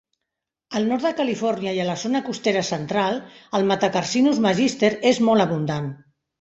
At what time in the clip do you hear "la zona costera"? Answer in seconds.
1.91-2.65